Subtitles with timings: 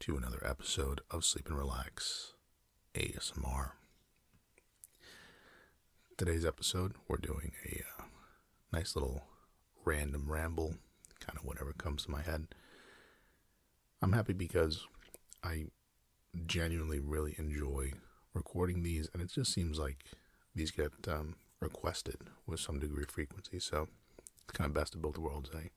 [0.00, 2.32] to another episode of Sleep and Relax
[2.94, 3.72] ASMR.
[6.16, 8.04] Today's episode, we're doing a uh,
[8.72, 9.24] nice little
[9.84, 10.76] random ramble,
[11.20, 12.46] kind of whatever comes to my head.
[14.00, 14.86] I'm happy because
[15.44, 15.66] I
[16.46, 17.92] genuinely really enjoy
[18.32, 20.06] recording these, and it just seems like
[20.54, 23.60] these get um, requested with some degree of frequency.
[23.60, 23.88] So
[24.44, 25.50] it's kind of best of both worlds.
[25.54, 25.68] I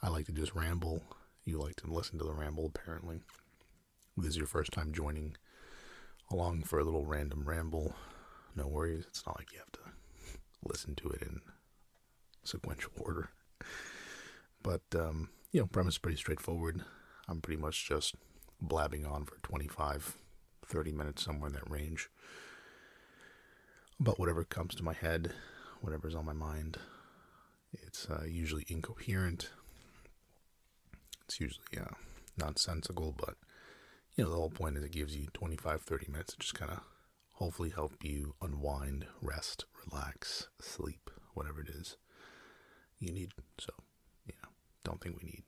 [0.00, 1.02] I like to just ramble.
[1.46, 3.20] You like to listen to the ramble, apparently.
[4.16, 5.36] This is your first time joining
[6.28, 7.94] along for a little random ramble.
[8.56, 9.04] No worries.
[9.06, 9.92] It's not like you have to
[10.64, 11.40] listen to it in
[12.42, 13.30] sequential order.
[14.60, 16.82] But, um, you know, premise is pretty straightforward.
[17.28, 18.16] I'm pretty much just
[18.60, 20.16] blabbing on for 25,
[20.66, 22.08] 30 minutes, somewhere in that range.
[24.00, 25.32] About whatever comes to my head,
[25.80, 26.78] whatever's on my mind.
[27.72, 29.50] It's uh, usually incoherent.
[31.26, 31.94] It's usually uh,
[32.38, 33.34] nonsensical, but
[34.14, 36.70] you know, the whole point is it gives you 25, 30 minutes to just kind
[36.70, 36.80] of
[37.32, 41.96] hopefully help you unwind, rest, relax, sleep, whatever it is
[42.98, 43.32] you need.
[43.58, 43.72] So,
[44.24, 44.48] you know,
[44.84, 45.42] don't think we need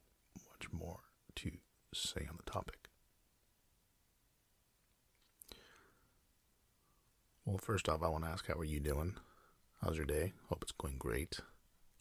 [0.50, 1.00] much more
[1.36, 1.50] to
[1.94, 2.88] say on the topic.
[7.44, 9.14] Well, first off, I want to ask, how are you doing?
[9.82, 10.34] How's your day?
[10.48, 11.40] Hope it's going great.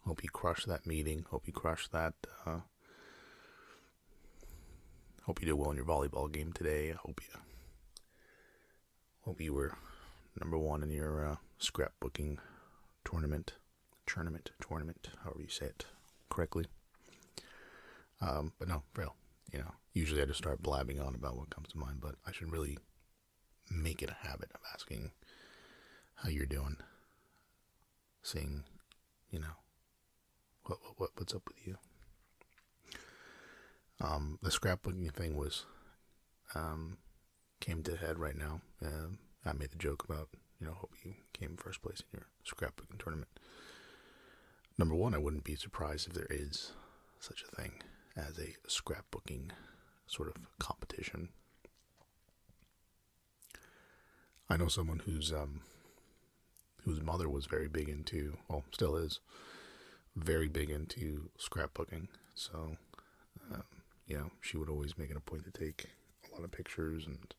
[0.04, 1.24] Hope you crushed that meeting.
[1.30, 2.14] Hope you crushed that.
[2.44, 2.60] Uh,
[5.28, 6.90] hope you did well in your volleyball game today.
[6.90, 7.38] I hope you
[9.20, 9.74] hope you were
[10.40, 12.38] number one in your uh, scrapbooking
[13.04, 13.52] tournament,
[14.06, 15.84] tournament, tournament, however you say it
[16.30, 16.64] correctly.
[18.22, 19.16] Um, but no, real.
[19.52, 22.32] You know, usually I just start blabbing on about what comes to mind, but I
[22.32, 22.78] should really
[23.70, 25.10] make it a habit of asking
[26.14, 26.78] how you're doing,
[28.22, 28.64] seeing,
[29.30, 29.56] you know,
[30.64, 31.76] what, what what's up with you.
[34.00, 35.64] Um, the scrapbooking thing was
[36.54, 36.98] um,
[37.60, 38.60] came to head right now.
[38.84, 39.08] Uh,
[39.44, 40.28] I made the joke about
[40.60, 43.28] you know hope you came first place in your scrapbooking tournament.
[44.76, 46.72] Number one, I wouldn't be surprised if there is
[47.18, 47.72] such a thing
[48.16, 49.50] as a scrapbooking
[50.06, 51.30] sort of competition.
[54.48, 55.62] I know someone who's um,
[56.84, 59.20] whose mother was very big into, well, still is,
[60.16, 62.08] very big into scrapbooking.
[62.34, 62.76] So,
[63.52, 63.64] um,
[64.16, 65.86] know, she would always make it a point to take
[66.28, 67.34] a lot of pictures and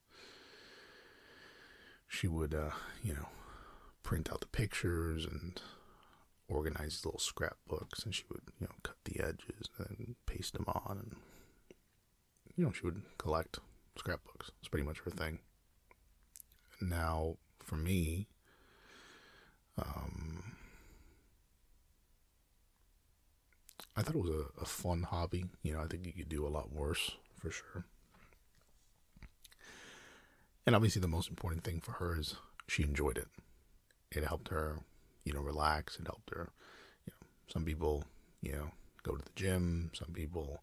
[2.07, 2.71] she would, uh,
[3.03, 3.27] you know,
[4.03, 5.61] print out the pictures and
[6.47, 10.97] organize little scrapbooks and she would, you know, cut the edges and paste them on
[10.99, 11.15] and,
[12.55, 13.59] you know, she would collect
[13.97, 14.51] scrapbooks.
[14.59, 15.39] It's pretty much her thing.
[16.81, 18.27] Now, for me,
[19.77, 20.43] um,
[23.99, 25.43] I thought it was a, a fun hobby.
[25.61, 27.83] You know, I think you could do a lot worse for sure.
[30.65, 33.27] And obviously, the most important thing for her is she enjoyed it.
[34.09, 34.79] It helped her,
[35.25, 35.99] you know, relax.
[35.99, 36.49] It helped her.
[37.05, 38.05] You know, some people,
[38.41, 38.71] you know,
[39.03, 39.91] go to the gym.
[39.93, 40.61] Some people,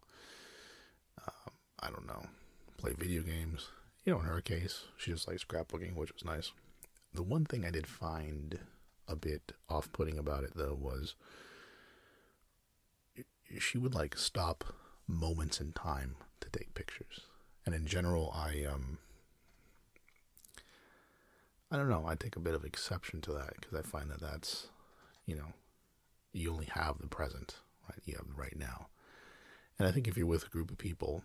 [1.21, 2.23] um, I don't know,
[2.77, 3.67] play video games.
[4.03, 6.53] You know, in her case, she just likes scrapbooking, which was nice.
[7.13, 8.57] The one thing I did find
[9.07, 11.13] a bit off putting about it, though, was
[13.59, 14.63] she would like stop
[15.07, 17.21] moments in time to take pictures.
[17.65, 18.97] And in general, I, um,
[21.71, 24.21] I don't know, I take a bit of exception to that because I find that
[24.21, 24.67] that's,
[25.25, 25.53] you know,
[26.33, 27.57] you only have the present,
[27.89, 27.99] right?
[28.05, 28.87] You have right now.
[29.79, 31.23] And I think if you're with a group of people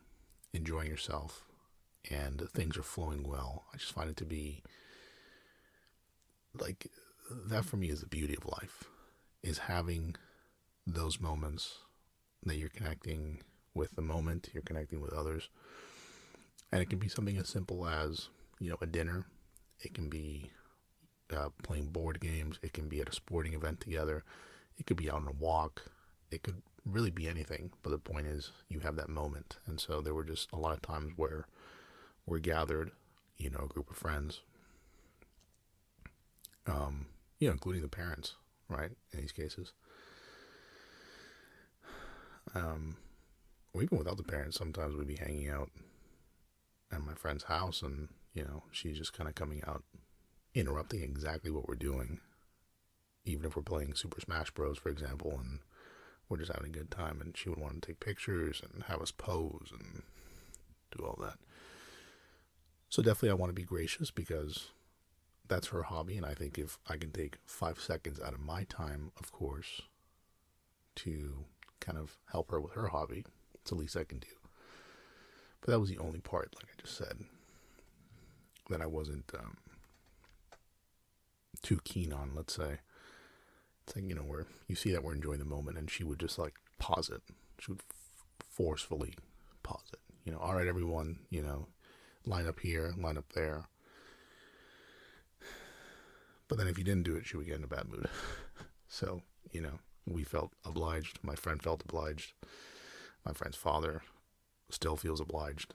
[0.53, 1.45] enjoying yourself
[2.11, 4.63] and things are flowing well, I just find it to be
[6.59, 6.89] like
[7.31, 8.85] that for me is the beauty of life
[9.43, 10.17] is having
[10.87, 11.79] those moments
[12.45, 13.41] that you're connecting
[13.75, 15.49] with the moment, you're connecting with others.
[16.71, 18.29] And it can be something as simple as,
[18.59, 19.27] you know, a dinner.
[19.81, 20.51] It can be
[21.35, 22.59] uh, playing board games.
[22.63, 24.25] It can be at a sporting event together.
[24.79, 25.83] It could be out on a walk.
[26.31, 27.73] It could really be anything.
[27.83, 29.59] But the point is, you have that moment.
[29.67, 31.47] And so there were just a lot of times where
[32.27, 32.93] we're gathered,
[33.37, 34.41] you know, a group of friends,
[36.67, 37.07] um,
[37.39, 38.37] you know, including the parents,
[38.69, 38.91] right?
[39.13, 39.73] In these cases.
[42.55, 42.97] Um,
[43.75, 45.71] even without the parents, sometimes we'd be hanging out
[46.91, 49.83] at my friend's house, and you know, she's just kind of coming out,
[50.55, 52.21] interrupting exactly what we're doing,
[53.25, 55.61] even if we're playing Super Smash Bros, for example, and
[56.29, 59.01] we're just having a good time, and she would want to take pictures and have
[59.01, 60.03] us pose and
[60.97, 61.39] do all that.
[62.89, 64.69] So definitely, I want to be gracious because
[65.49, 68.65] that's her hobby, and I think if I can take five seconds out of my
[68.65, 69.83] time, of course,
[70.97, 71.45] to
[71.83, 73.25] kind of help her with her hobby,
[73.55, 74.29] it's the least I can do.
[75.61, 77.19] But that was the only part, like I just said,
[78.71, 79.57] that I wasn't um,
[81.63, 82.79] too keen on, let's say.
[83.85, 86.19] It's like, you know, where you see that we're enjoying the moment and she would
[86.19, 87.23] just like pause it.
[87.59, 89.15] She would f- forcefully
[89.63, 90.01] pause it.
[90.25, 91.67] You know, all right, everyone, you know,
[92.25, 93.69] line up here, line up there.
[96.49, 98.09] But then if you didn't do it, she would get in a bad mood.
[98.89, 101.19] so, you know, we felt obliged.
[101.23, 102.33] My friend felt obliged.
[103.25, 104.03] My friend's father
[104.71, 105.75] still feels obliged.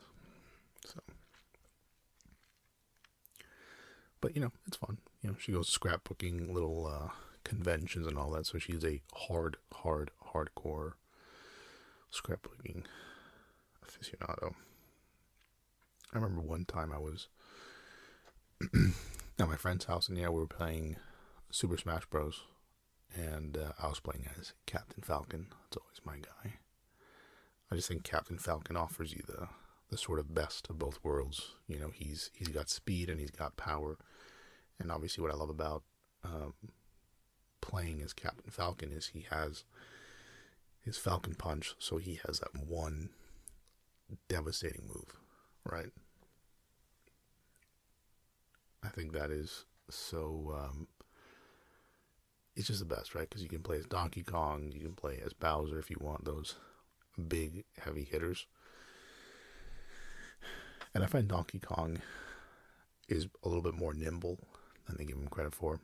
[0.86, 1.00] So,
[4.22, 4.98] but you know, it's fun.
[5.22, 7.10] You know, she goes scrapbooking little uh,
[7.44, 8.46] conventions and all that.
[8.46, 10.94] So she's a hard, hard, hardcore
[12.12, 12.84] scrapbooking
[13.86, 14.54] aficionado.
[16.14, 17.28] I remember one time I was
[19.40, 20.98] at my friend's house, and yeah, we were playing
[21.52, 22.42] Super Smash Bros.
[23.16, 25.48] And uh, I was playing as Captain Falcon.
[25.50, 26.54] That's always my guy.
[27.72, 29.48] I just think Captain Falcon offers you the
[29.90, 31.54] the sort of best of both worlds.
[31.68, 33.98] You know, he's he's got speed and he's got power,
[34.80, 35.84] and obviously, what I love about
[36.24, 36.54] um,
[37.62, 39.64] playing as Captain Falcon is he has
[40.82, 43.10] his Falcon Punch, so he has that one
[44.30, 45.18] devastating move,
[45.66, 45.92] right?
[48.84, 50.56] I think that is so.
[50.58, 50.88] Um,
[52.58, 53.30] it's just the best, right?
[53.30, 56.26] Because you can play as Donkey Kong, you can play as Bowser if you want
[56.26, 56.56] those
[57.28, 58.48] big, heavy hitters.
[60.94, 62.02] And I find Donkey Kong
[63.08, 64.40] is a little bit more nimble
[64.88, 65.80] than they give him credit for.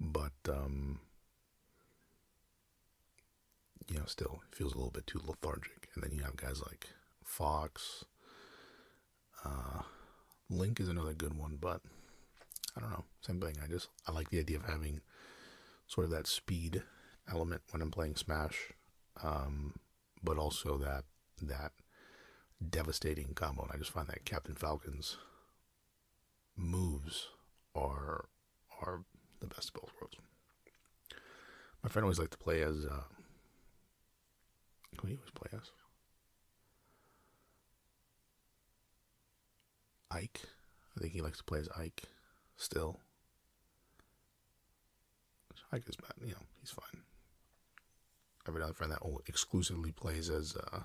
[0.00, 0.98] But, um,
[3.88, 5.88] you know, still feels a little bit too lethargic.
[5.94, 6.88] And then you have guys like
[7.22, 8.04] Fox.
[9.44, 9.82] Uh,
[10.50, 11.82] Link is another good one, but
[12.76, 13.04] I don't know.
[13.22, 13.56] Same thing.
[13.62, 15.00] I just I like the idea of having
[15.86, 16.82] sort of that speed
[17.30, 18.72] element when I'm playing Smash,
[19.22, 19.74] um,
[20.22, 21.04] but also that
[21.40, 21.72] that
[22.68, 23.62] devastating combo.
[23.62, 25.16] And I just find that Captain Falcon's
[26.56, 27.28] moves
[27.74, 28.26] are
[28.82, 29.04] are
[29.40, 30.16] the best of both worlds.
[31.82, 32.84] My friend always liked to play as.
[32.84, 33.04] Uh,
[35.00, 35.70] who you always play as?
[40.10, 40.40] Ike.
[40.96, 42.04] I think he likes to play as Ike
[42.56, 43.00] still.
[45.72, 47.02] Ike is bad, you know, he's fine.
[48.44, 50.82] I have another friend that exclusively plays as uh,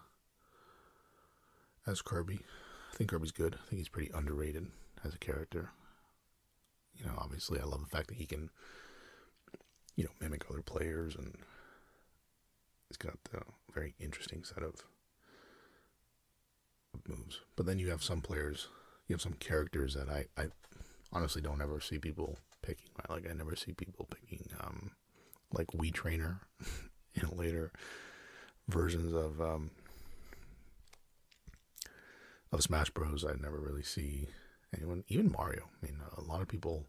[1.85, 2.39] as Kirby.
[2.91, 3.56] I think Kirby's good.
[3.56, 4.68] I think he's pretty underrated
[5.03, 5.69] as a character.
[6.95, 8.50] You know, obviously, I love the fact that he can,
[9.95, 11.35] you know, mimic other players, and
[12.89, 14.83] he's got a very interesting set of
[17.07, 17.41] moves.
[17.56, 18.68] But then you have some players,
[19.07, 20.47] you have some characters that I, I
[21.13, 22.90] honestly don't ever see people picking.
[23.10, 24.92] Like I never see people picking, um,
[25.54, 26.42] like Wii Trainer
[27.16, 27.72] in later
[28.68, 29.72] versions of um,
[32.52, 33.25] of Smash Bros.
[33.25, 34.28] I never really see
[34.75, 35.63] anyone, even Mario.
[35.81, 36.86] I mean, a lot of people,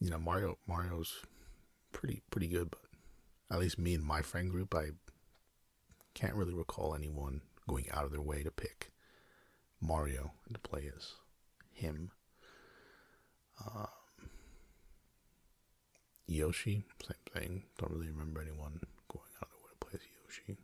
[0.00, 1.14] you know, Mario Mario's
[1.92, 2.80] pretty pretty good, but
[3.50, 4.90] at least me and my friend group, I
[6.14, 8.92] can't really recall anyone going out of their way to pick
[9.80, 11.12] Mario and to play as
[11.72, 12.10] him.
[13.64, 13.86] Um,
[16.26, 17.62] Yoshi, same thing.
[17.78, 20.58] Don't really remember anyone going out of their way to play Yoshi.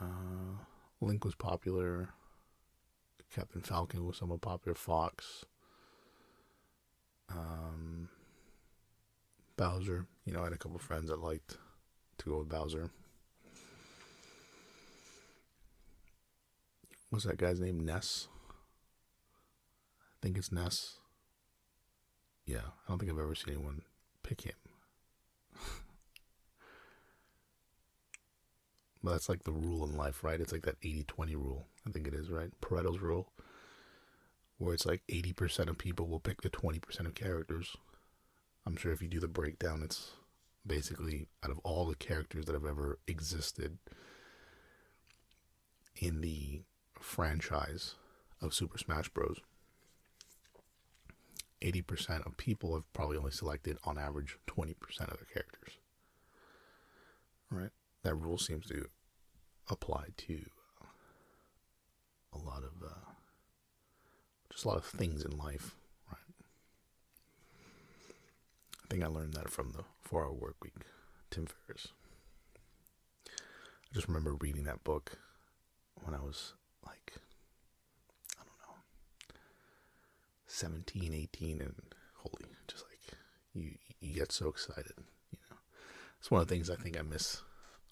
[0.00, 0.64] Uh,
[1.00, 2.10] Link was popular.
[3.34, 4.74] Captain Falcon was somewhat popular.
[4.74, 5.44] Fox.
[7.28, 8.08] Um,
[9.56, 10.06] Bowser.
[10.24, 11.58] You know, I had a couple friends that liked
[12.18, 12.90] to go with Bowser.
[17.10, 17.80] What's that guy's name?
[17.80, 18.28] Ness?
[20.20, 20.96] I think it's Ness.
[22.44, 23.82] Yeah, I don't think I've ever seen anyone
[24.22, 24.52] pick him.
[29.02, 30.40] but that's like the rule in life, right?
[30.40, 31.68] It's like that 80 20 rule.
[31.86, 32.50] I think it is, right?
[32.60, 33.32] Pareto's rule.
[34.58, 37.76] Where it's like 80% of people will pick the 20% of characters.
[38.66, 40.10] I'm sure if you do the breakdown, it's
[40.66, 43.78] basically out of all the characters that have ever existed
[45.96, 46.60] in the
[47.00, 47.94] franchise
[48.42, 49.40] of Super Smash Bros.
[51.62, 55.74] 80% of people have probably only selected on average 20% of their characters.
[57.50, 57.70] Right?
[58.02, 58.86] That rule seems to
[59.68, 60.40] apply to
[62.32, 63.10] a lot of uh,
[64.50, 65.74] just a lot of things in life,
[66.10, 66.18] right?
[68.84, 70.74] I think I learned that from the Four Hour Work Week,
[71.30, 71.88] Tim Ferriss.
[73.26, 75.18] I just remember reading that book
[76.02, 76.54] when I was
[76.86, 77.12] like,
[78.38, 79.34] I don't know,
[80.50, 81.74] 17, 18, and
[82.16, 83.18] holy, just like
[83.54, 84.94] you, you get so excited,
[85.30, 85.56] you know.
[86.18, 87.42] It's one of the things I think I miss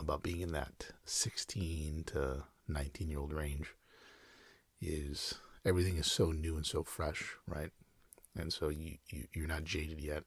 [0.00, 3.74] about being in that 16 to 19 year old range
[4.80, 5.34] is
[5.64, 7.70] everything is so new and so fresh, right?
[8.36, 10.24] And so you, you you're not jaded yet.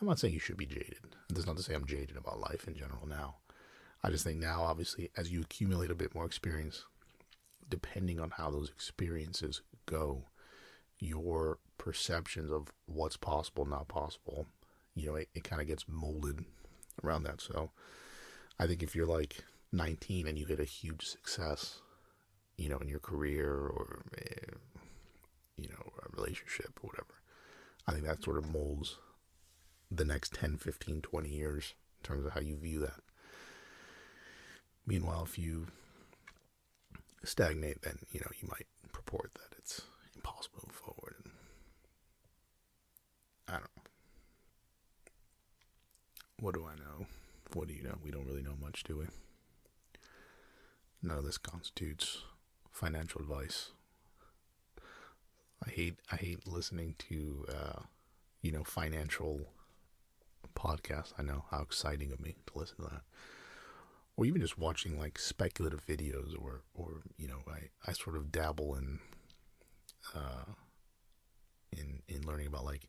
[0.00, 1.16] I'm not saying you should be jaded.
[1.28, 3.36] That's not to say I'm jaded about life in general now.
[4.02, 6.84] I just think now, obviously, as you accumulate a bit more experience,
[7.68, 10.24] depending on how those experiences go,
[11.00, 14.46] your perceptions of what's possible, not possible,
[14.94, 16.44] you know, it, it kind of gets molded
[17.02, 17.40] around that.
[17.40, 17.70] So
[18.58, 19.42] I think if you're like
[19.72, 21.80] 19 and you hit a huge success,
[22.56, 24.52] you know, in your career or, eh,
[25.56, 27.14] you know, a relationship or whatever,
[27.86, 28.98] I think that sort of molds
[29.90, 33.00] the next 10, 15, 20 years in terms of how you view that.
[34.86, 35.68] Meanwhile, if you
[37.24, 39.82] stagnate, then, you know, you might purport that it's
[40.14, 41.14] impossible to move forward.
[41.24, 41.32] And
[43.48, 43.82] I don't know.
[46.40, 47.06] What do I know?
[47.52, 47.98] What do you know?
[48.02, 49.06] We don't really know much, do we?
[51.02, 52.22] None of this constitutes
[52.70, 53.72] financial advice.
[55.66, 57.80] I hate I hate listening to uh,
[58.40, 59.40] you know financial
[60.54, 61.12] podcasts.
[61.18, 63.02] I know how exciting of me to listen to that,
[64.16, 68.32] or even just watching like speculative videos, or or you know I I sort of
[68.32, 69.00] dabble in
[70.14, 70.52] uh,
[71.72, 72.88] in in learning about like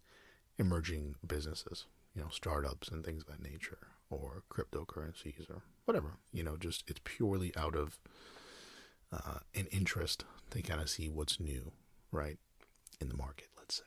[0.58, 6.18] emerging businesses, you know, startups and things of that nature, or cryptocurrencies or whatever.
[6.34, 8.00] You know, just it's purely out of
[9.12, 11.72] uh, an interest to kind of see what's new,
[12.12, 12.38] right,
[13.00, 13.84] in the market, let's say.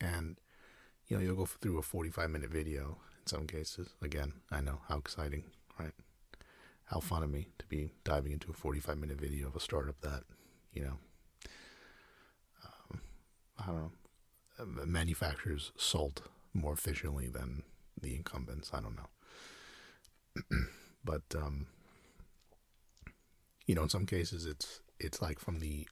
[0.00, 0.36] And
[1.10, 3.90] you know, you'll go through a 45 minute video in some cases.
[4.00, 5.44] Again, I know how exciting,
[5.78, 5.92] right?
[6.84, 10.00] How fun of me to be diving into a 45 minute video of a startup
[10.02, 10.22] that,
[10.72, 10.98] you know,
[12.64, 13.00] um,
[13.58, 13.92] I don't know,
[14.60, 17.62] uh, manufactures salt more efficiently than
[18.00, 18.70] the incumbents.
[18.72, 20.66] I don't know.
[21.04, 21.66] but, um,
[23.66, 25.86] you know, in some cases it's, it's like from the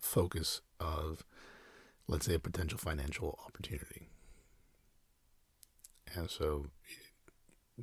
[0.00, 1.24] focus of,
[2.06, 4.08] let's say, a potential financial opportunity.
[6.14, 6.66] And so,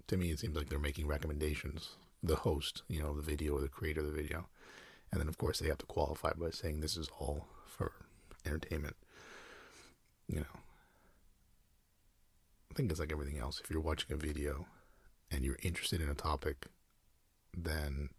[0.08, 1.96] to me, it seems like they're making recommendations.
[2.24, 4.48] The host, you know, the video or the creator of the video.
[5.12, 7.92] And then, of course, they have to qualify by saying this is all for
[8.46, 8.96] entertainment.
[10.28, 10.60] You know,
[12.72, 13.60] I think it's like everything else.
[13.62, 14.66] If you're watching a video
[15.30, 16.68] and you're interested in a topic,
[17.56, 18.10] then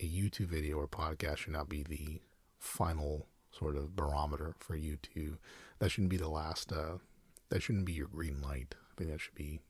[0.00, 2.20] a YouTube video or podcast should not be the
[2.58, 5.38] final sort of barometer for you to.
[5.78, 6.72] That shouldn't be the last.
[6.72, 6.98] Uh,
[7.50, 8.74] that shouldn't be your green light.
[8.90, 9.60] I think that should be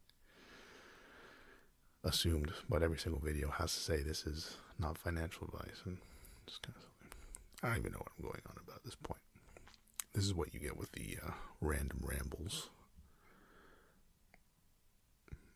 [2.03, 2.55] assumed.
[2.71, 5.99] But every single video has to say this is not financial advice, and
[6.47, 6.83] just kind of.
[7.63, 9.21] I don't even know what I'm going on about at this point.
[10.15, 12.71] This is what you get with the uh, random rambles.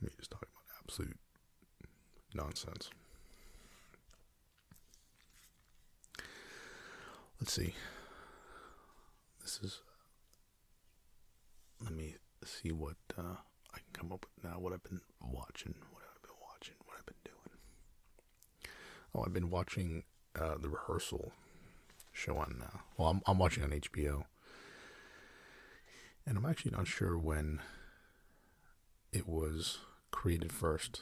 [0.03, 1.19] Me just talking about absolute
[2.35, 2.91] nonsense.
[7.41, 7.75] Let's see.
[9.43, 9.81] This is.
[11.83, 13.37] Let me see what uh,
[13.75, 14.59] I can come up with now.
[14.59, 15.75] What I've been watching.
[15.93, 16.75] What I've been watching.
[16.87, 18.71] What I've been doing.
[19.15, 20.05] Oh, I've been watching
[20.39, 21.33] uh, the rehearsal
[22.13, 22.63] show on.
[22.63, 24.25] Uh, well, I'm I'm watching on HBO,
[26.27, 27.61] and I'm actually not sure when
[29.13, 29.79] it was
[30.11, 31.01] created first,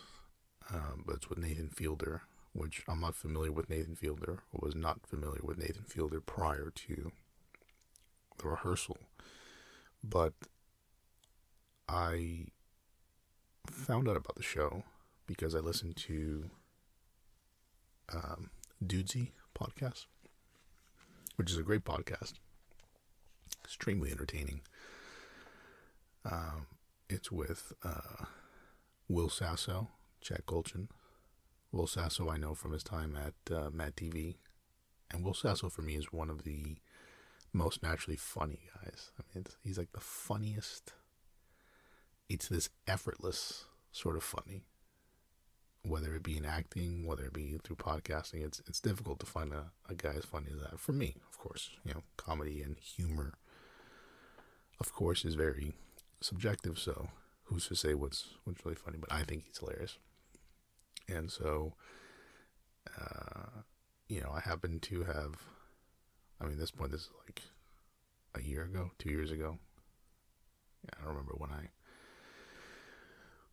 [0.73, 2.23] um, but it's with Nathan Fielder
[2.59, 6.73] which I'm not familiar with Nathan Fielder, or was not familiar with Nathan Fielder prior
[6.75, 7.13] to
[8.39, 8.99] the rehearsal.
[10.03, 10.33] But
[11.89, 12.47] I
[13.67, 14.83] found out about the show
[15.27, 16.51] because I listened to
[18.13, 18.51] um,
[18.85, 20.07] Dudesy podcast,
[21.37, 22.35] which is a great podcast,
[23.65, 24.63] extremely entertaining.
[26.25, 26.67] Um,
[27.09, 28.25] it's with uh,
[29.09, 29.89] Will Sasso,
[30.21, 30.89] Chad Kultgen,
[31.73, 34.37] Will Sasso, I know from his time at uh, Mad TV,
[35.11, 36.77] and Will Sasso for me is one of the
[37.53, 39.11] most naturally funny guys.
[39.19, 40.93] I mean, he's like the funniest.
[42.29, 44.65] It's this effortless sort of funny,
[45.83, 48.45] whether it be in acting, whether it be through podcasting.
[48.45, 50.79] It's it's difficult to find a, a guy as funny as that.
[50.79, 53.35] For me, of course, you know, comedy and humor,
[54.79, 55.73] of course, is very
[56.21, 56.79] subjective.
[56.79, 57.09] So
[57.49, 58.99] who's to say what's what's really funny?
[58.99, 59.99] But I think he's hilarious.
[61.09, 61.75] And so,
[63.01, 63.63] uh,
[64.09, 65.37] you know, I happen to have,
[66.41, 67.43] I mean, this point, this is like
[68.35, 69.59] a year ago, two years ago.
[70.93, 71.69] I don't remember when I,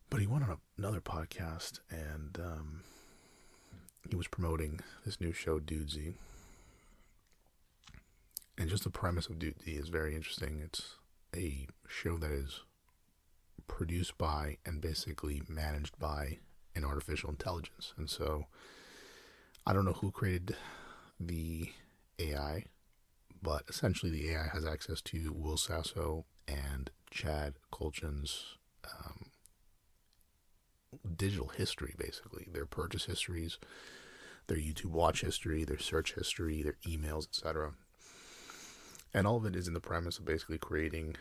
[0.09, 2.83] but he went on another podcast and um,
[4.09, 6.13] he was promoting this new show, Dudesy.
[8.57, 10.61] And just the premise of Dudesy is very interesting.
[10.63, 10.95] It's
[11.35, 12.61] a show that is
[13.67, 16.39] produced by and basically managed by
[16.75, 17.93] an artificial intelligence.
[17.97, 18.45] And so
[19.65, 20.55] I don't know who created
[21.19, 21.71] the
[22.19, 22.65] AI,
[23.41, 29.31] but essentially the AI has access to Will Sasso and Chad Kultgen's um,
[31.15, 33.57] digital history, basically their purchase histories,
[34.47, 37.73] their YouTube watch history, their search history, their emails, etc.
[39.13, 41.15] And all of it is in the premise of basically creating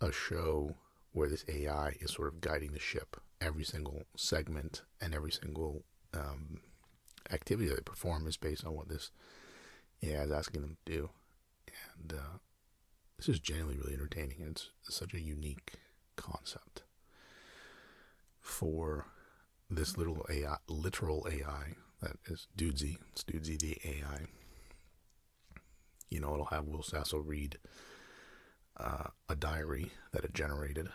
[0.00, 0.74] a show
[1.12, 3.16] where this AI is sort of guiding the ship.
[3.40, 5.84] Every single segment and every single
[6.14, 6.60] um,
[7.30, 9.10] activity that they perform is based on what this
[10.02, 11.10] AI is asking them to do.
[11.98, 12.38] And uh,
[13.16, 14.38] this is genuinely really entertaining.
[14.48, 15.74] It's such a unique
[16.16, 16.82] concept
[18.40, 19.06] for
[19.70, 22.96] this little AI, literal AI that is Dudesy.
[23.12, 24.26] It's Dudesy the AI.
[26.10, 27.58] You know, it'll have Will Sasso read
[28.78, 30.88] uh, a diary that it generated.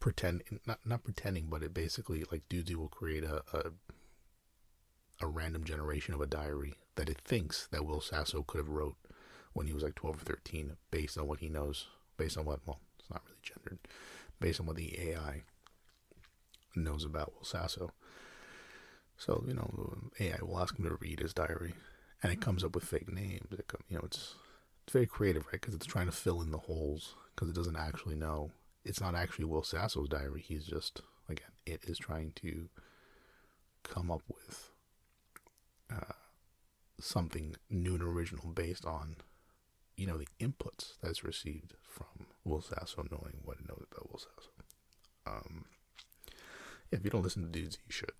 [0.00, 3.72] Pretend not not pretending, but it basically like Dudesy will create a, a
[5.22, 8.96] a random generation of a diary that it thinks that Will Sasso could have wrote
[9.52, 12.60] when he was like 12 or 13 based on what he knows, based on what,
[12.66, 13.78] well, it's not really gendered,
[14.40, 15.42] based on what the AI
[16.74, 17.92] knows about Will Sasso.
[19.16, 21.74] So, you know, AI will ask him to read his diary
[22.22, 23.52] and it comes up with fake names.
[23.52, 24.34] It come, you know, it's,
[24.84, 25.60] it's very creative, right?
[25.60, 28.50] Because it's trying to fill in the holes because it doesn't actually know.
[28.84, 30.42] It's not actually Will Sasso's diary.
[30.46, 32.68] He's just, again, it is trying to
[33.84, 34.70] come up with
[35.90, 36.14] uh,
[37.00, 39.16] something new and original based on,
[39.96, 44.18] you know, the inputs that's received from Will Sasso, knowing what it knows about Will
[44.18, 44.50] Sasso.
[45.26, 45.66] Um,
[46.90, 48.12] yeah, if you don't listen to dudes, you should.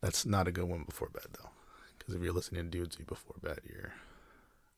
[0.00, 1.50] That's not a good one before bed, though,
[2.00, 3.92] because if you're listening to dudes before bed, you're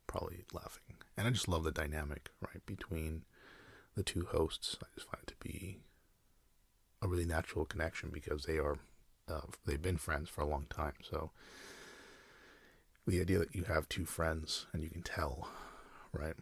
[0.06, 0.96] probably laughing.
[1.16, 3.22] And I just love the dynamic, right, between
[3.94, 4.76] the two hosts.
[4.82, 5.78] I just find it to be
[7.00, 8.78] a really natural connection because they are
[9.28, 10.94] uh, they've been friends for a long time.
[11.02, 11.30] So
[13.06, 15.48] the idea that you have two friends and you can tell,
[16.12, 16.34] right?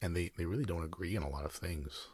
[0.00, 2.08] And they, they really don't agree on a lot of things.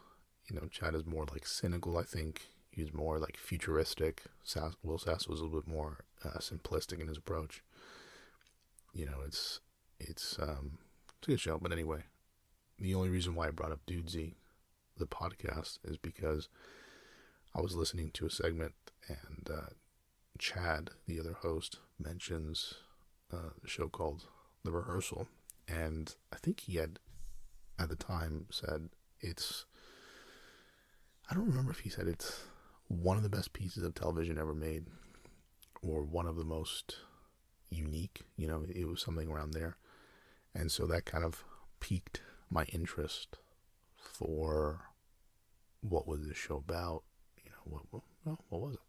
[0.49, 2.49] You know, Chad is more like cynical, I think.
[2.75, 4.23] He's more like futuristic.
[4.43, 7.63] Sass, Will Sass was a little bit more uh, simplistic in his approach.
[8.93, 9.61] You know, it's
[9.97, 10.79] it's um
[11.19, 11.57] it's a good show.
[11.57, 12.03] But anyway,
[12.77, 14.33] the only reason why I brought up Dudesy,
[14.97, 16.49] the podcast, is because
[17.55, 18.73] I was listening to a segment
[19.07, 19.69] and uh,
[20.37, 22.73] Chad, the other host, mentions
[23.33, 24.25] uh, a show called
[24.65, 25.29] The Rehearsal,
[25.65, 26.99] and I think he had
[27.79, 28.89] at the time said
[29.21, 29.63] it's.
[31.31, 32.43] I don't remember if he said it's
[33.01, 34.85] one of the best pieces of television ever made,
[35.81, 36.97] or one of the most
[37.69, 38.21] unique.
[38.37, 39.77] You know, it was something around there,
[40.53, 41.43] and so that kind of
[41.79, 43.37] piqued my interest
[43.95, 44.81] for
[45.81, 47.03] what was this show about.
[47.43, 47.57] You know,
[47.91, 48.79] what what, what was it?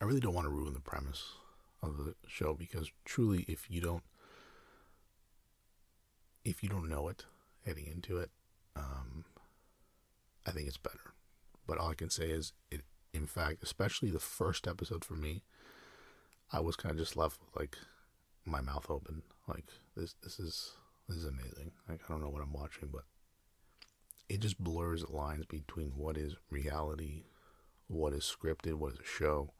[0.00, 1.32] I really don't want to ruin the premise
[1.82, 4.02] of the show because truly, if you don't,
[6.44, 7.24] if you don't know it
[7.64, 8.30] heading into it,
[8.74, 9.24] um,
[10.46, 11.12] I think it's better.
[11.66, 12.82] But all I can say is, it.
[13.12, 15.42] In fact, especially the first episode for me,
[16.52, 17.78] I was kind of just left with like
[18.44, 19.64] my mouth open, like
[19.96, 20.14] this.
[20.22, 20.72] This is
[21.08, 21.72] this is amazing.
[21.88, 23.04] Like I don't know what I'm watching, but
[24.28, 27.24] it just blurs the lines between what is reality,
[27.88, 29.52] what is scripted, what is a show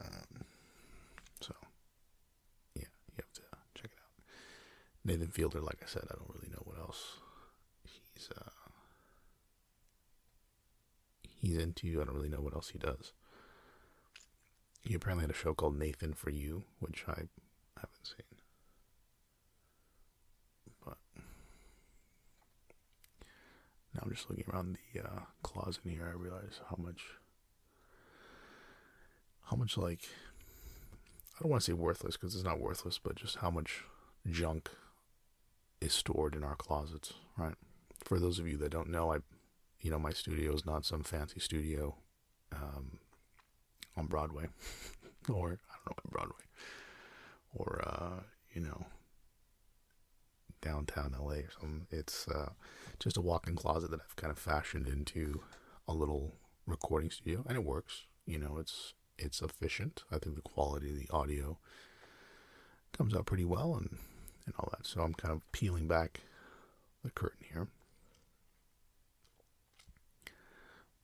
[0.00, 0.44] um,
[1.40, 1.54] so,
[2.74, 3.42] yeah, you have to
[3.74, 4.24] check it out.
[5.04, 7.16] Nathan Fielder, like I said, I don't really know what else
[8.14, 8.50] he's uh,
[11.42, 12.00] he's into.
[12.00, 13.12] I don't really know what else he does.
[14.82, 17.28] He apparently had a show called Nathan for You, which I
[17.76, 18.38] haven't seen.
[20.84, 20.96] But
[23.94, 26.10] now I'm just looking around the uh, closet here.
[26.10, 27.02] I realize how much
[29.50, 30.08] how much like
[31.36, 33.84] I don't want to say worthless because it's not worthless, but just how much
[34.28, 34.70] junk
[35.80, 37.54] is stored in our closets, right?
[38.04, 39.18] For those of you that don't know, I,
[39.82, 41.96] you know, my studio is not some fancy studio
[42.52, 42.98] um,
[43.96, 44.46] on Broadway,
[45.28, 46.44] or I don't know, Broadway,
[47.54, 48.22] or uh,
[48.54, 48.86] you know,
[50.60, 51.86] downtown LA or something.
[51.90, 52.50] It's uh,
[53.00, 55.42] just a walk-in closet that I've kind of fashioned into
[55.88, 58.06] a little recording studio, and it works.
[58.24, 60.04] You know, it's it's efficient.
[60.10, 61.58] I think the quality of the audio
[62.96, 63.98] comes out pretty well and,
[64.46, 64.86] and all that.
[64.86, 66.20] So I'm kind of peeling back
[67.02, 67.68] the curtain here.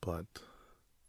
[0.01, 0.27] But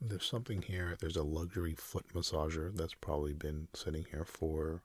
[0.01, 0.97] there's something here.
[0.99, 4.81] There's a luxury foot massager that's probably been sitting here for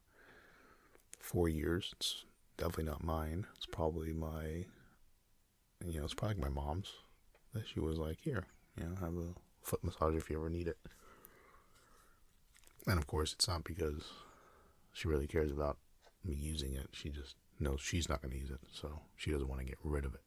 [1.18, 1.94] four years.
[1.96, 2.24] It's
[2.56, 3.46] definitely not mine.
[3.56, 4.66] It's probably my,
[5.84, 6.92] you know, it's probably my mom's.
[7.54, 10.68] That she was like, here, you know, have a foot massager if you ever need
[10.68, 10.78] it.
[12.86, 14.02] And of course, it's not because
[14.92, 15.78] she really cares about
[16.24, 16.88] me using it.
[16.92, 19.78] She just knows she's not going to use it, so she doesn't want to get
[19.82, 20.20] rid of it.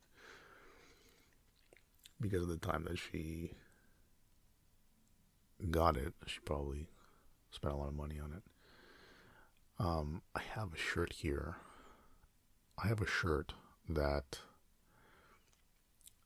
[2.19, 3.51] Because of the time that she
[5.71, 6.87] got it, she probably
[7.51, 8.43] spent a lot of money on it.
[9.79, 11.57] Um, I have a shirt here.
[12.83, 13.53] I have a shirt
[13.89, 14.39] that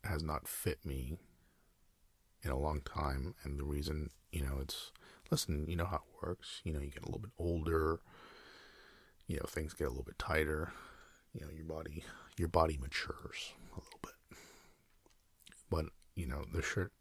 [0.03, 1.17] has not fit me
[2.43, 4.91] in a long time, and the reason, you know, it's
[5.29, 6.61] listen, you know how it works.
[6.63, 7.99] You know, you get a little bit older.
[9.27, 10.73] You know, things get a little bit tighter.
[11.33, 12.03] You know, your body,
[12.37, 14.37] your body matures a little bit.
[15.69, 16.91] But you know, the shirt,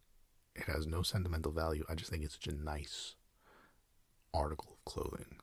[0.71, 1.85] has no sentimental value.
[1.89, 3.15] I just think it's such a nice
[4.33, 5.37] article of clothing,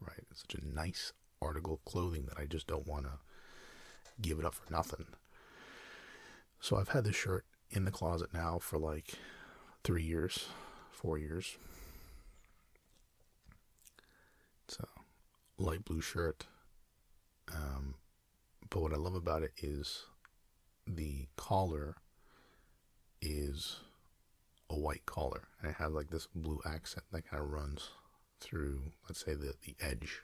[0.00, 0.24] right?
[0.30, 3.12] It's such a nice article of clothing that I just don't want to
[4.20, 5.06] give it up for nothing.
[6.60, 9.14] So I've had this shirt in the closet now for like
[9.84, 10.48] three years,
[10.90, 11.56] four years.
[14.66, 16.46] It's a light blue shirt.
[17.54, 17.94] Um,
[18.68, 20.04] but what I love about it is
[20.86, 21.96] the collar
[23.20, 23.80] is
[24.70, 27.90] a white collar and it has like this blue accent that kind of runs
[28.40, 30.22] through, let's say, the, the edge.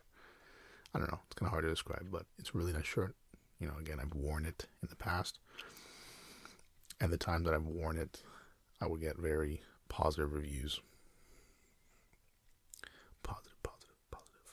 [0.95, 1.21] I don't know.
[1.27, 3.17] It's kind of hard to describe, but it's a really nice shirt.
[3.59, 5.39] You know, again, I've worn it in the past.
[7.01, 8.23] And the time that I've worn it,
[8.81, 10.81] I would get very positive reviews.
[13.23, 14.53] Positive, positive, positive.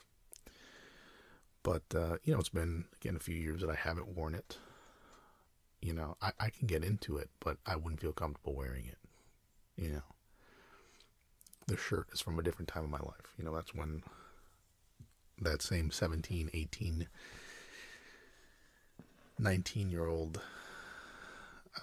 [1.64, 4.58] But, uh, you know, it's been, again, a few years that I haven't worn it.
[5.82, 8.98] You know, I, I can get into it, but I wouldn't feel comfortable wearing it.
[9.82, 10.02] You know,
[11.66, 13.34] the shirt is from a different time of my life.
[13.36, 14.04] You know, that's when
[15.42, 17.08] that same 17, 18,
[19.40, 20.40] 19 year old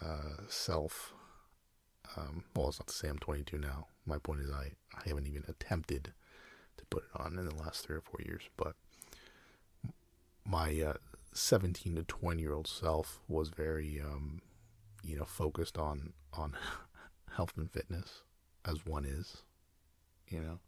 [0.01, 1.13] uh, self.
[2.17, 3.89] Um, well, it's not to say I'm 22 now.
[4.07, 6.13] My point is, I, I haven't even attempted
[6.77, 8.43] to put it on in the last three or four years.
[8.57, 8.77] But
[10.47, 10.95] my uh,
[11.33, 14.41] 17 to 20 year old self was very, um,
[15.03, 16.55] you know, focused on on
[17.39, 18.23] health and fitness,
[18.65, 19.45] as one is,
[20.29, 20.59] you know,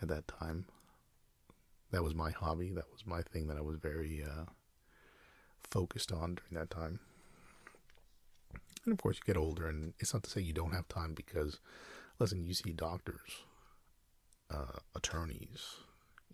[0.00, 0.64] at that time.
[1.90, 2.72] That was my hobby.
[2.72, 4.46] That was my thing that I was very uh,
[5.70, 7.00] focused on during that time.
[8.86, 11.12] And of course, you get older, and it's not to say you don't have time
[11.12, 11.58] because,
[12.18, 13.42] listen, you see doctors,
[14.50, 15.74] uh, attorneys,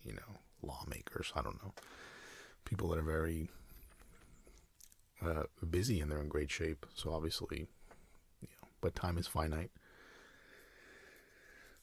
[0.05, 1.73] you know, lawmakers, I don't know,
[2.65, 3.49] people that are very
[5.21, 6.87] uh, busy and they're in great shape.
[6.95, 7.67] So obviously,
[8.83, 9.71] but time is finite.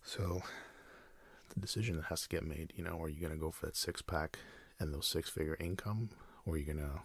[0.03, 0.43] So
[1.53, 3.65] the decision that has to get made, you know, are you going to go for
[3.65, 4.37] that six pack
[4.79, 6.09] and those six figure income,
[6.45, 7.01] or are you going to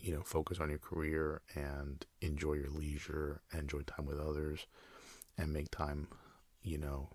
[0.00, 4.66] you know, focus on your career and enjoy your leisure, enjoy time with others,
[5.36, 6.08] and make time,
[6.62, 7.08] you know,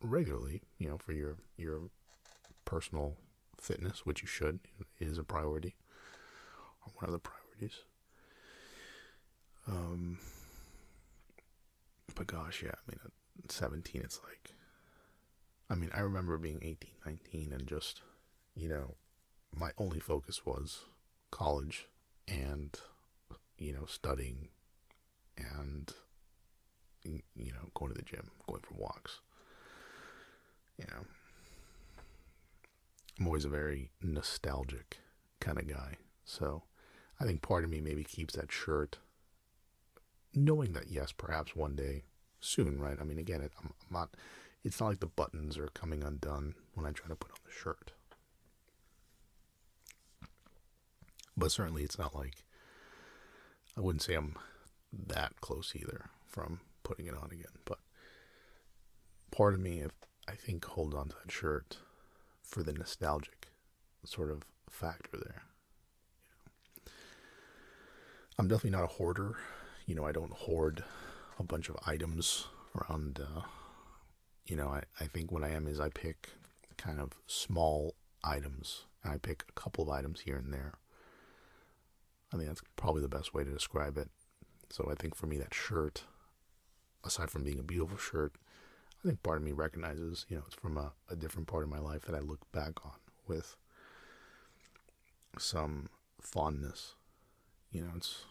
[0.00, 1.90] regularly, you know, for your your
[2.64, 3.16] personal
[3.60, 4.60] fitness, which you should
[5.00, 5.74] is a priority
[6.84, 7.80] or one of the priorities.
[9.68, 10.18] Um,
[12.22, 13.00] but gosh, yeah, I mean,
[13.44, 14.54] at 17, it's like,
[15.68, 18.00] I mean, I remember being 18, 19, and just,
[18.54, 18.94] you know,
[19.54, 20.84] my only focus was
[21.30, 21.88] college
[22.28, 22.78] and
[23.58, 24.48] you know studying
[25.36, 25.92] and
[27.04, 29.20] you know going to the gym going for walks.
[30.78, 31.04] You know
[33.18, 34.98] i'm always a very nostalgic
[35.40, 35.96] kind of guy.
[36.24, 36.62] So
[37.20, 38.98] i think part of me maybe keeps that shirt
[40.34, 42.04] knowing that yes perhaps one day
[42.42, 44.10] soon right i mean again it, I'm, I'm not
[44.64, 47.52] it's not like the buttons are coming undone when i try to put on the
[47.52, 47.92] shirt
[51.36, 52.44] But certainly it's not like
[53.76, 54.36] I wouldn't say I'm
[54.92, 57.58] that close either from putting it on again.
[57.64, 57.78] But
[59.30, 59.92] part of me, if
[60.28, 61.78] I think, hold on to that shirt
[62.42, 63.48] for the nostalgic
[64.04, 65.42] sort of factor there.
[68.38, 69.36] I'm definitely not a hoarder.
[69.86, 70.84] You know, I don't hoard
[71.42, 73.20] a bunch of items around.
[73.20, 73.42] Uh,
[74.46, 76.30] you know, I, I think what I am is I pick
[76.76, 78.86] kind of small items.
[79.04, 80.74] And I pick a couple of items here and there
[82.32, 84.08] I think that's probably the best way to describe it.
[84.70, 86.04] So I think for me, that shirt,
[87.04, 88.32] aside from being a beautiful shirt,
[89.04, 91.68] I think part of me recognizes, you know, it's from a, a different part of
[91.68, 92.92] my life that I look back on
[93.26, 93.56] with
[95.38, 96.94] some fondness.
[97.70, 98.24] You know, it's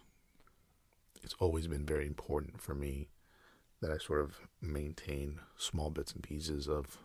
[1.23, 3.09] it's always been very important for me
[3.81, 6.97] that I sort of maintain small bits and pieces of,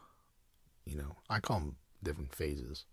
[0.84, 2.84] you know, I call them different phases.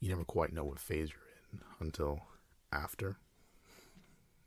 [0.00, 1.20] You never quite know what phase you're
[1.52, 2.20] in until
[2.72, 3.16] after.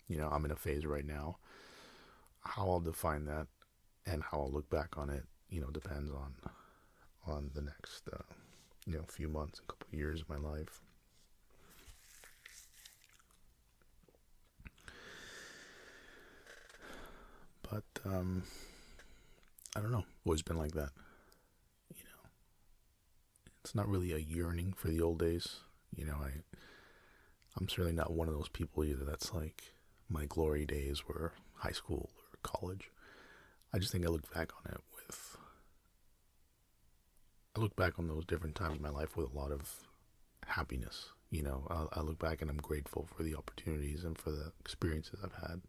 [0.07, 1.37] You know, I'm in a phase right now.
[2.41, 3.47] How I'll define that
[4.05, 6.35] and how I'll look back on it, you know, depends on
[7.25, 8.21] on the next uh,
[8.85, 10.81] you know few months, a couple of years of my life.
[17.73, 18.43] But um,
[19.75, 20.03] I don't know.
[20.27, 20.91] Always been like that.
[21.95, 22.29] You know,
[23.63, 25.55] it's not really a yearning for the old days.
[25.95, 26.29] You know, I
[27.57, 29.03] I'm certainly not one of those people either.
[29.03, 29.73] That's like
[30.07, 32.91] my glory days were high school or college.
[33.73, 35.37] I just think I look back on it with
[37.55, 39.79] I look back on those different times in my life with a lot of
[40.45, 41.07] happiness.
[41.31, 44.51] You know, I, I look back and I'm grateful for the opportunities and for the
[44.59, 45.61] experiences I've had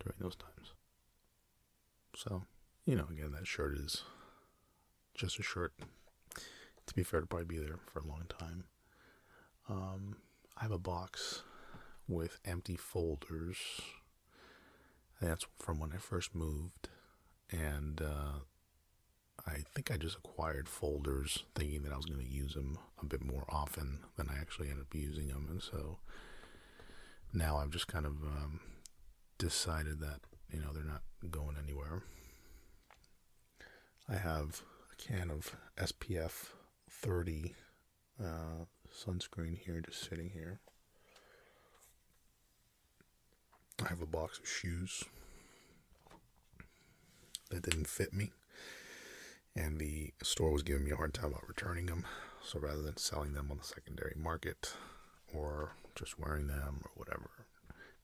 [0.00, 0.73] during those times.
[2.16, 2.42] So,
[2.86, 4.02] you know, again, that shirt is
[5.14, 5.72] just a shirt.
[6.86, 8.64] To be fair, to probably be there for a long time.
[9.68, 10.16] Um,
[10.56, 11.42] I have a box
[12.06, 13.56] with empty folders.
[15.20, 16.88] That's from when I first moved,
[17.50, 18.40] and uh,
[19.46, 23.06] I think I just acquired folders thinking that I was going to use them a
[23.06, 25.98] bit more often than I actually ended up using them, and so
[27.32, 28.60] now I've just kind of um,
[29.38, 30.20] decided that
[30.54, 32.02] you know they're not going anywhere.
[34.08, 34.62] I have
[34.92, 36.50] a can of SPF
[36.90, 37.54] 30
[38.22, 40.60] uh, sunscreen here, just sitting here.
[43.84, 45.02] I have a box of shoes
[47.50, 48.30] that didn't fit me,
[49.56, 52.04] and the store was giving me a hard time about returning them.
[52.44, 54.74] So rather than selling them on the secondary market
[55.34, 57.30] or just wearing them or whatever,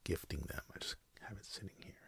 [0.02, 0.96] gifting them, I just
[1.28, 1.99] have it sitting here.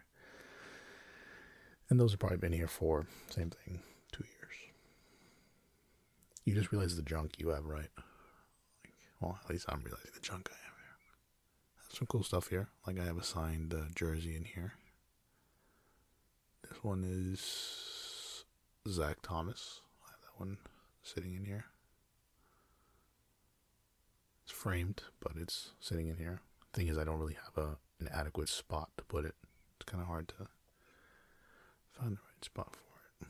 [1.93, 3.81] And those have probably been here for, same thing,
[4.13, 4.55] two years.
[6.43, 7.91] You just realize the junk you have, right?
[8.83, 11.91] Like, well, at least I'm realizing the junk I have here.
[11.93, 12.69] Some cool stuff here.
[12.87, 14.73] Like I have a signed uh, jersey in here.
[16.67, 18.47] This one is
[18.89, 19.83] Zach Thomas.
[20.03, 20.57] I have that one
[21.03, 21.67] sitting in here.
[24.45, 26.41] It's framed, but it's sitting in here.
[26.73, 29.35] Thing is, I don't really have a an adequate spot to put it.
[29.79, 30.49] It's kind of hard to
[32.03, 33.25] find the right spot for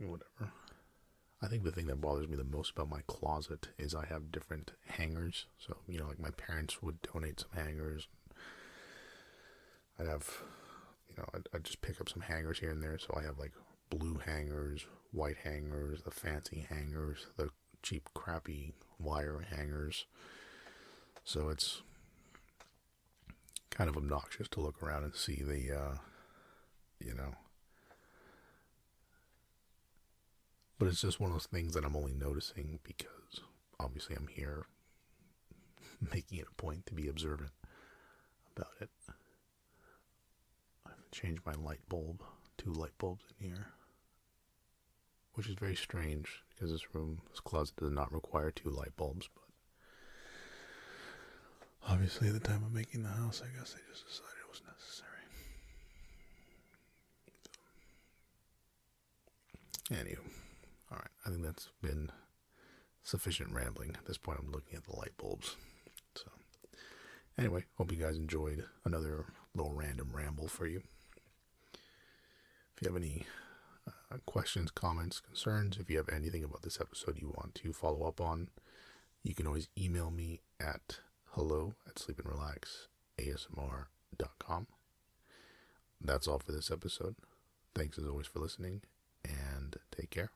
[0.00, 0.06] it.
[0.06, 0.52] Whatever.
[1.42, 4.32] I think the thing that bothers me the most about my closet is I have
[4.32, 5.46] different hangers.
[5.58, 8.08] So, you know, like my parents would donate some hangers.
[9.98, 10.28] I'd have,
[11.08, 12.98] you know, I'd, I'd just pick up some hangers here and there.
[12.98, 13.52] So I have like
[13.88, 17.48] blue hangers, white hangers, the fancy hangers, the
[17.82, 20.06] cheap, crappy wire hangers.
[21.24, 21.82] So it's
[23.80, 25.94] kind of obnoxious to look around and see the, uh,
[26.98, 27.32] you know.
[30.78, 33.40] But it's just one of those things that I'm only noticing because
[33.78, 34.66] obviously I'm here
[36.12, 37.52] making it a point to be observant
[38.54, 38.90] about it.
[40.86, 42.22] I've changed my light bulb,
[42.58, 43.68] two light bulbs in here,
[45.32, 49.30] which is very strange because this room, this closet does not require two light bulbs,
[51.88, 54.62] Obviously, at the time of making the house, I guess they just decided it was
[54.66, 55.08] necessary.
[59.88, 59.94] So.
[59.94, 60.20] Anywho,
[60.92, 62.10] alright, I think that's been
[63.02, 63.90] sufficient rambling.
[63.96, 65.56] At this point, I'm looking at the light bulbs.
[66.14, 66.30] So,
[67.38, 70.82] anyway, hope you guys enjoyed another little random ramble for you.
[71.74, 73.26] If you have any
[73.86, 78.06] uh, questions, comments, concerns, if you have anything about this episode you want to follow
[78.06, 78.48] up on,
[79.22, 80.98] you can always email me at
[81.34, 84.66] hello at sleepandrelaxasmr.com.
[86.00, 87.16] That's all for this episode.
[87.74, 88.80] Thanks as always for listening
[89.24, 90.30] and take care.